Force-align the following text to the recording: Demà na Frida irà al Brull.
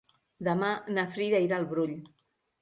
Demà 0.47 0.69
na 0.97 1.03
Frida 1.17 1.43
irà 1.49 1.61
al 1.61 1.69
Brull. 1.75 1.95